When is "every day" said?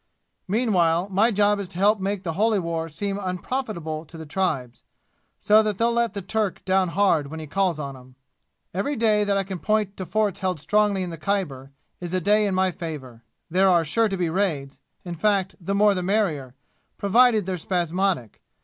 8.73-9.23